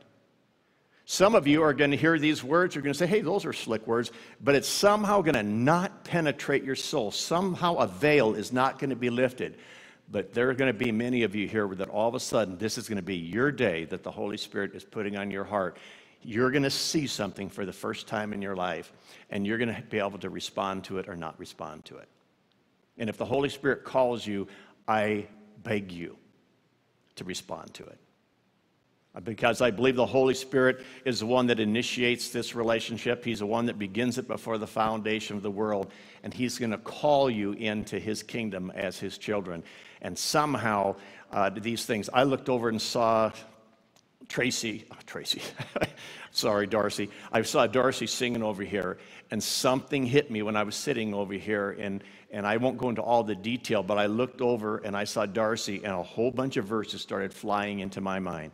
[1.04, 3.44] Some of you are going to hear these words, you're going to say, hey, those
[3.44, 4.10] are slick words,
[4.40, 7.12] but it's somehow going to not penetrate your soul.
[7.12, 9.56] Somehow a veil is not going to be lifted.
[10.10, 12.58] But there are going to be many of you here that all of a sudden
[12.58, 15.44] this is going to be your day that the Holy Spirit is putting on your
[15.44, 15.78] heart.
[16.22, 18.92] You're going to see something for the first time in your life,
[19.30, 22.08] and you're going to be able to respond to it or not respond to it.
[22.98, 24.48] And if the Holy Spirit calls you,
[24.88, 25.26] I
[25.62, 26.16] beg you,
[27.16, 27.98] to respond to it.
[29.24, 33.24] Because I believe the Holy Spirit is the one that initiates this relationship.
[33.24, 35.90] He's the one that begins it before the foundation of the world.
[36.22, 39.64] And He's going to call you into His kingdom as His children.
[40.02, 40.96] And somehow,
[41.32, 43.32] uh, these things, I looked over and saw
[44.28, 45.40] Tracy, oh, Tracy,
[46.30, 47.08] sorry, Darcy.
[47.32, 48.98] I saw Darcy singing over here,
[49.30, 51.70] and something hit me when I was sitting over here.
[51.70, 55.04] And, and I won't go into all the detail, but I looked over and I
[55.04, 58.52] saw Darcy, and a whole bunch of verses started flying into my mind.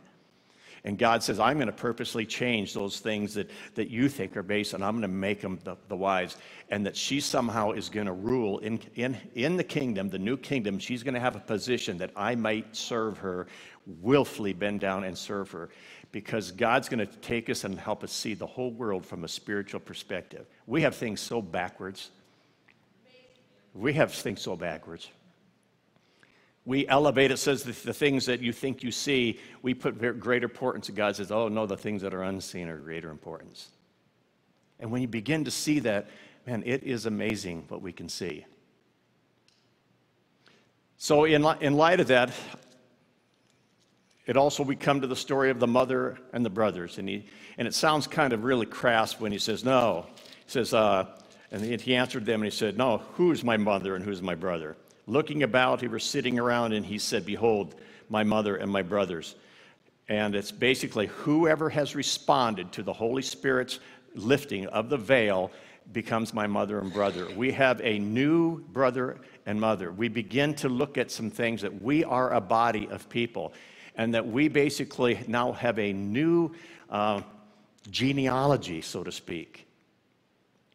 [0.85, 4.43] And God says, I'm going to purposely change those things that, that you think are
[4.43, 6.35] base, and I'm going to make them the, the wives.
[6.69, 10.35] And that she somehow is going to rule in, in, in the kingdom, the new
[10.35, 10.79] kingdom.
[10.79, 13.47] She's going to have a position that I might serve her,
[14.01, 15.69] willfully bend down and serve her.
[16.11, 19.27] Because God's going to take us and help us see the whole world from a
[19.27, 20.45] spiritual perspective.
[20.67, 22.11] We have things so backwards.
[23.73, 25.09] We have things so backwards.
[26.65, 30.45] We elevate, it says, the, the, things that you think you see, we put greater
[30.45, 30.89] importance.
[30.89, 33.69] God says, oh, no, the things that are unseen are greater importance.
[34.79, 36.07] And when you begin to see that,
[36.47, 38.45] man, it is amazing what we can see.
[40.97, 42.31] So, in, in light of that,
[44.25, 46.97] it also, we come to the story of the mother and the brothers.
[46.97, 47.25] And, he,
[47.57, 50.05] and it sounds kind of really crass when he says, no.
[50.45, 51.07] He says, uh,
[51.53, 54.75] and he answered them and he said, no, who's my mother and who's my brother?
[55.07, 57.75] looking about, he was sitting around, and he said, Behold,
[58.09, 59.35] my mother and my brothers.
[60.09, 63.79] And it's basically whoever has responded to the Holy Spirit's
[64.15, 65.51] lifting of the veil
[65.91, 67.27] becomes my mother and brother.
[67.35, 69.91] We have a new brother and mother.
[69.91, 73.53] We begin to look at some things that we are a body of people,
[73.95, 76.53] and that we basically now have a new
[76.89, 77.21] uh,
[77.89, 79.67] genealogy, so to speak.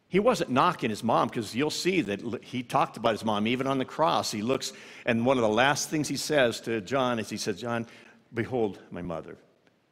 [0.08, 3.66] He wasn't knocking his mom because you'll see that he talked about his mom even
[3.66, 4.30] on the cross.
[4.30, 4.72] He looks,
[5.04, 7.86] and one of the last things he says to John is he says, John,
[8.32, 9.36] behold my mother.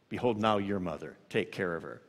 [0.09, 1.19] Behold now your mother.
[1.29, 2.01] Take care of her.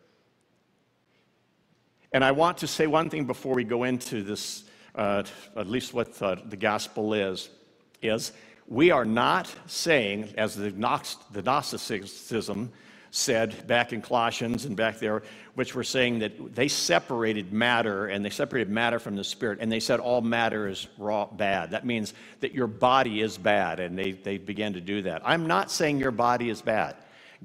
[2.13, 4.63] And I want to say one thing before we go into this,
[4.95, 5.23] uh,
[5.57, 7.49] at least what uh, the gospel is,
[8.01, 8.31] is
[8.67, 12.71] we are not saying, as the, Gnosticism
[13.11, 15.23] said back in Colossians and back there,
[15.55, 19.71] which were saying that they separated matter and they separated matter from the spirit, and
[19.71, 21.71] they said all matter is raw bad.
[21.71, 25.21] That means that your body is bad, and they, they began to do that.
[25.25, 26.95] I'm not saying your body is bad.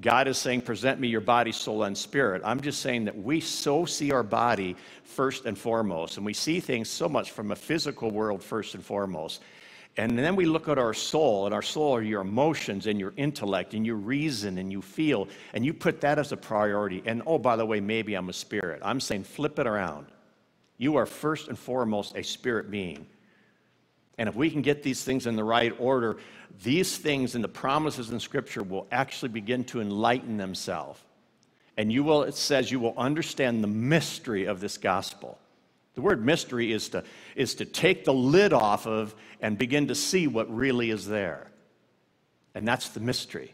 [0.01, 2.41] God is saying, present me your body, soul, and spirit.
[2.43, 6.59] I'm just saying that we so see our body first and foremost, and we see
[6.59, 9.41] things so much from a physical world first and foremost.
[9.95, 13.13] And then we look at our soul, and our soul are your emotions and your
[13.15, 17.03] intellect, and you reason and you feel, and you put that as a priority.
[17.05, 18.81] And oh, by the way, maybe I'm a spirit.
[18.83, 20.07] I'm saying flip it around.
[20.77, 23.05] You are first and foremost a spirit being.
[24.17, 26.17] And if we can get these things in the right order,
[26.63, 30.99] these things and the promises in Scripture will actually begin to enlighten themselves.
[31.77, 35.39] And you will, it says, you will understand the mystery of this gospel.
[35.95, 37.03] The word mystery is to,
[37.35, 41.47] is to take the lid off of and begin to see what really is there.
[42.55, 43.53] And that's the mystery.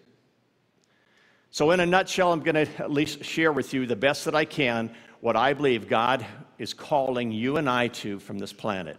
[1.52, 4.36] So, in a nutshell, I'm going to at least share with you the best that
[4.36, 6.26] I can what I believe God
[6.58, 8.98] is calling you and I to from this planet.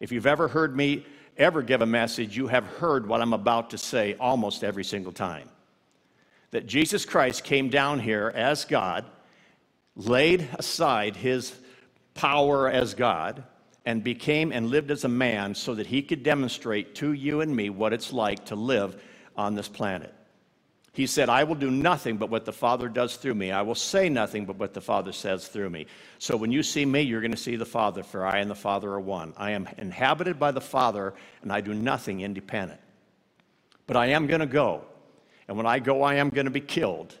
[0.00, 1.04] If you've ever heard me
[1.36, 5.12] ever give a message, you have heard what I'm about to say almost every single
[5.12, 5.48] time.
[6.52, 9.04] That Jesus Christ came down here as God,
[9.96, 11.52] laid aside his
[12.14, 13.44] power as God
[13.84, 17.54] and became and lived as a man so that he could demonstrate to you and
[17.54, 19.02] me what it's like to live
[19.36, 20.14] on this planet.
[20.94, 23.50] He said, I will do nothing but what the Father does through me.
[23.50, 25.86] I will say nothing but what the Father says through me.
[26.20, 28.54] So when you see me, you're going to see the Father, for I and the
[28.54, 29.34] Father are one.
[29.36, 31.12] I am inhabited by the Father,
[31.42, 32.80] and I do nothing independent.
[33.88, 34.84] But I am going to go.
[35.48, 37.16] And when I go, I am going to be killed.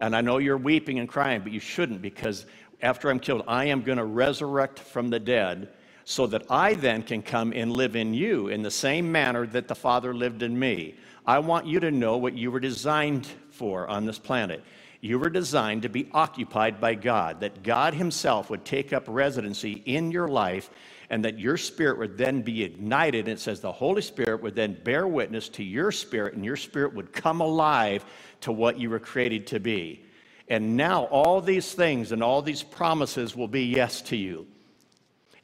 [0.00, 2.46] And I know you're weeping and crying, but you shouldn't because
[2.80, 5.68] after I'm killed, I am going to resurrect from the dead
[6.04, 9.68] so that I then can come and live in you in the same manner that
[9.68, 10.94] the Father lived in me.
[11.26, 14.62] I want you to know what you were designed for on this planet.
[15.00, 19.82] You were designed to be occupied by God, that God Himself would take up residency
[19.84, 20.70] in your life,
[21.10, 23.28] and that your spirit would then be ignited.
[23.28, 26.56] And it says the Holy Spirit would then bear witness to your spirit, and your
[26.56, 28.04] spirit would come alive
[28.40, 30.04] to what you were created to be.
[30.48, 34.46] And now all these things and all these promises will be yes to you.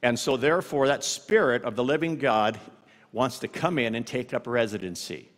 [0.02, 2.59] And so, therefore, that Spirit of the living God
[3.12, 5.30] wants to come in and take up residency.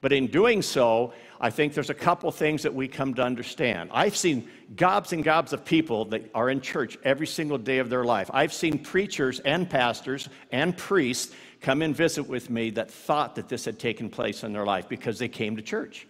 [0.00, 3.90] But in doing so, I think there's a couple things that we come to understand.
[3.92, 7.90] I've seen gobs and gobs of people that are in church every single day of
[7.90, 8.30] their life.
[8.32, 13.48] I've seen preachers and pastors and priests come and visit with me that thought that
[13.48, 16.06] this had taken place in their life because they came to church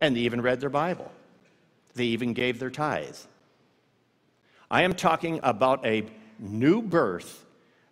[0.00, 1.10] and they even read their Bible.
[1.94, 3.16] They even gave their tithe.
[4.70, 6.06] I am talking about a
[6.38, 7.44] new birth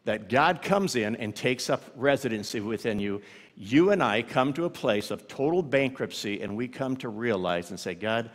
[0.04, 3.22] that God comes in and takes up residency within you.
[3.56, 7.70] You and I come to a place of total bankruptcy and we come to realize
[7.70, 8.30] and say, God,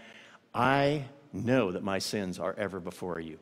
[0.53, 3.38] I know that my sins are ever before you.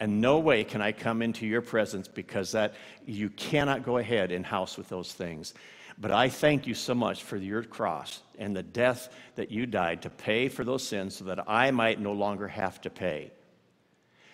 [0.00, 2.74] And no way can I come into your presence because that
[3.06, 5.54] you cannot go ahead and house with those things.
[5.98, 10.02] But I thank you so much for your cross and the death that you died
[10.02, 13.30] to pay for those sins so that I might no longer have to pay.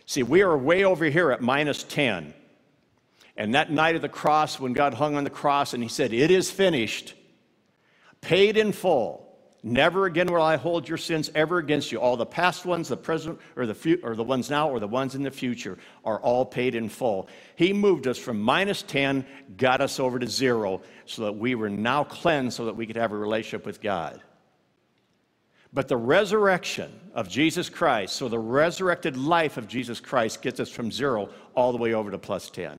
[0.07, 2.35] See, we are way over here at minus 10.
[3.37, 6.13] And that night of the cross, when God hung on the cross and he said,
[6.13, 7.15] It is finished,
[8.21, 9.27] paid in full.
[9.63, 11.99] Never again will I hold your sins ever against you.
[11.99, 14.89] All the past ones, the present, or the, fu- or the ones now, or the
[14.89, 17.29] ones in the future are all paid in full.
[17.57, 19.27] He moved us from minus 10,
[19.59, 22.97] got us over to zero, so that we were now cleansed so that we could
[22.97, 24.23] have a relationship with God.
[25.75, 30.71] But the resurrection of Jesus Christ, so the resurrected life of Jesus Christ, gets us
[30.71, 32.79] from zero all the way over to plus 10.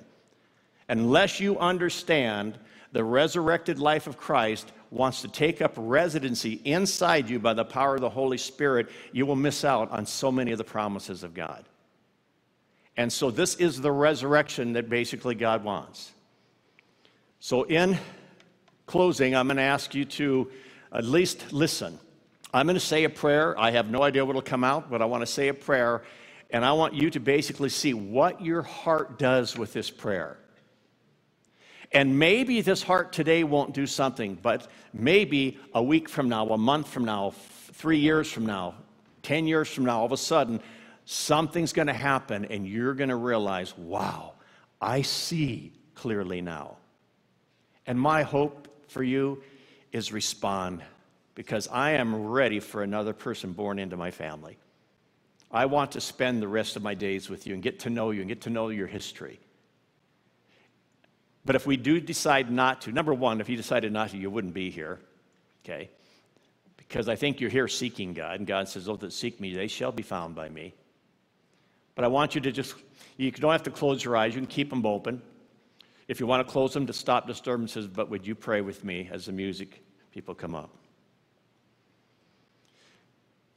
[0.89, 2.57] Unless you understand
[2.91, 7.95] the resurrected life of Christ wants to take up residency inside you by the power
[7.95, 11.33] of the Holy Spirit, you will miss out on so many of the promises of
[11.33, 11.65] God.
[12.97, 16.11] And so, this is the resurrection that basically God wants.
[17.39, 17.97] So, in
[18.85, 20.51] closing, I'm going to ask you to
[20.91, 21.97] at least listen.
[22.53, 23.57] I'm going to say a prayer.
[23.57, 26.03] I have no idea what will come out, but I want to say a prayer.
[26.49, 30.37] And I want you to basically see what your heart does with this prayer.
[31.93, 36.57] And maybe this heart today won't do something, but maybe a week from now, a
[36.57, 37.33] month from now,
[37.73, 38.75] three years from now,
[39.23, 40.61] 10 years from now, all of a sudden,
[41.05, 44.33] something's going to happen and you're going to realize, wow,
[44.79, 46.77] I see clearly now.
[47.85, 49.43] And my hope for you
[49.91, 50.83] is respond
[51.35, 54.57] because I am ready for another person born into my family.
[55.51, 58.11] I want to spend the rest of my days with you and get to know
[58.11, 59.39] you and get to know your history.
[61.43, 64.29] But if we do decide not to, number one, if you decided not to, you
[64.29, 64.99] wouldn't be here,
[65.65, 65.89] okay?
[66.77, 69.67] Because I think you're here seeking God, and God says, Those that seek me, they
[69.67, 70.73] shall be found by me.
[71.95, 72.75] But I want you to just,
[73.17, 75.21] you don't have to close your eyes, you can keep them open.
[76.07, 79.09] If you want to close them to stop disturbances, but would you pray with me
[79.11, 79.81] as the music
[80.11, 80.75] people come up?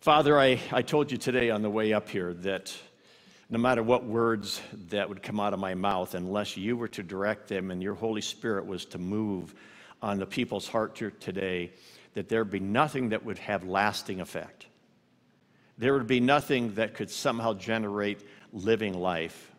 [0.01, 2.75] Father, I, I told you today on the way up here that
[3.51, 7.03] no matter what words that would come out of my mouth, unless you were to
[7.03, 9.55] direct them and your Holy Spirit was to move
[10.01, 11.73] on the people's heart today,
[12.15, 14.67] that there be nothing that would have lasting effect.
[15.79, 19.51] There would be nothing that could somehow generate living life.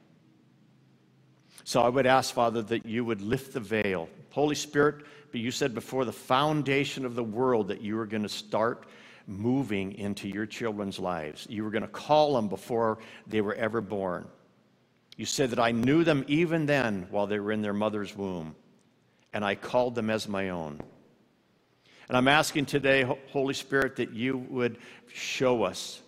[1.64, 4.08] So I would ask, Father, that you would lift the veil.
[4.30, 8.30] Holy Spirit, you said before the foundation of the world that you were going to
[8.30, 8.86] start
[9.28, 11.48] moving into your children's lives.
[11.50, 14.28] You were going to call them before they were ever born.
[15.18, 18.56] You said that I knew them even then while they were in their mother's womb,
[19.34, 20.80] and I called them as my own.
[22.08, 24.78] And I'm asking today, Holy Spirit, that you would
[25.12, 26.02] show us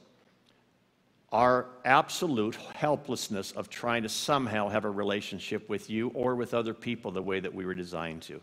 [1.32, 6.74] our absolute helplessness of trying to somehow have a relationship with you or with other
[6.74, 8.42] people the way that we were designed to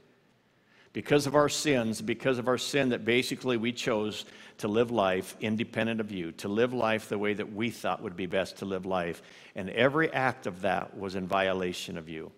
[0.94, 4.24] because of our sins, because of our sin, that basically we chose
[4.58, 8.16] to live life independent of you, to live life the way that we thought would
[8.16, 9.20] be best to live life.
[9.56, 12.30] And every act of that was in violation of you.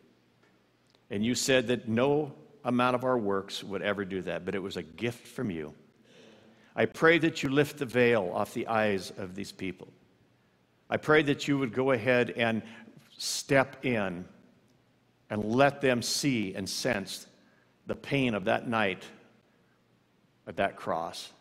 [1.11, 2.33] And you said that no
[2.65, 5.75] amount of our works would ever do that, but it was a gift from you.
[6.75, 9.89] I pray that you lift the veil off the eyes of these people.
[10.89, 12.63] I pray that you would go ahead and
[13.19, 14.25] step in
[15.29, 17.27] and let them see and sense
[17.87, 19.05] the pain of that night
[20.47, 21.33] at that cross.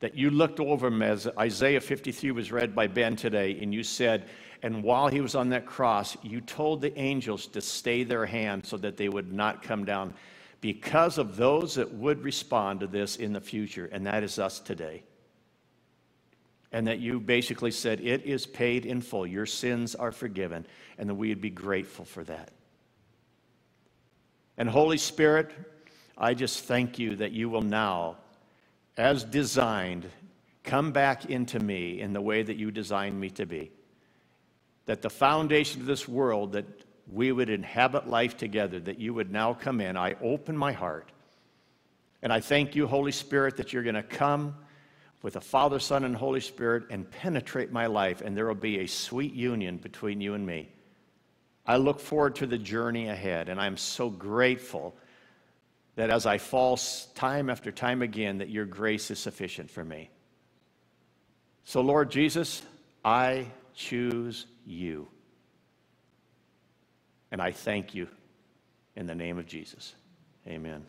[0.00, 3.82] That you looked over him as Isaiah 53 was read by Ben today, and you
[3.82, 4.28] said,
[4.62, 8.64] and while he was on that cross, you told the angels to stay their hand
[8.64, 10.14] so that they would not come down
[10.62, 14.60] because of those that would respond to this in the future, and that is us
[14.60, 15.02] today.
[16.72, 19.26] And that you basically said, It is paid in full.
[19.26, 20.64] Your sins are forgiven,
[20.96, 22.50] and that we would be grateful for that.
[24.56, 25.50] And Holy Spirit,
[26.16, 28.16] I just thank you that you will now,
[28.96, 30.08] as designed,
[30.62, 33.72] come back into me in the way that you designed me to be.
[34.86, 36.66] That the foundation of this world, that
[37.12, 39.96] we would inhabit life together, that you would now come in.
[39.96, 41.10] I open my heart.
[42.22, 44.54] And I thank you, Holy Spirit, that you're going to come
[45.22, 48.80] with the Father, Son, and Holy Spirit and penetrate my life, and there will be
[48.80, 50.68] a sweet union between you and me.
[51.66, 54.94] I look forward to the journey ahead, and I'm so grateful
[55.96, 56.78] that as I fall
[57.14, 60.10] time after time again, that your grace is sufficient for me.
[61.64, 62.62] So, Lord Jesus,
[63.04, 65.08] I choose you.
[67.30, 68.08] And I thank you
[68.96, 69.94] in the name of Jesus.
[70.46, 70.84] Amen.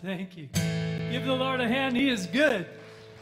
[0.00, 0.48] Thank you.
[1.10, 1.96] Give the Lord a hand.
[1.96, 2.66] He is good.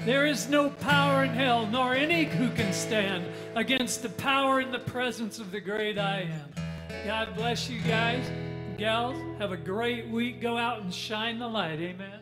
[0.05, 4.73] There is no power in hell, nor any who can stand against the power and
[4.73, 6.64] the presence of the great I am.
[7.05, 8.25] God bless you guys,
[8.79, 9.16] gals.
[9.39, 10.41] Have a great week.
[10.41, 11.81] Go out and shine the light.
[11.81, 12.20] Amen.